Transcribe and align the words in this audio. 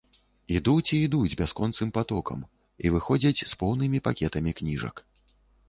Ідуць 0.59 0.93
і 0.95 1.01
ідуць 1.07 1.37
бясконцым 1.41 1.91
патокам, 1.99 2.39
і 2.85 2.93
выходзяць 2.97 3.43
з 3.45 3.53
поўнымі 3.63 4.03
пакетамі 4.11 4.59
кніжак. 4.61 5.07